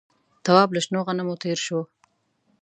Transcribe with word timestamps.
تواب 0.45 0.69
له 0.75 0.79
شنو 0.85 0.99
غنمو 1.07 1.35
تېر 1.43 1.57
شو. 1.65 1.79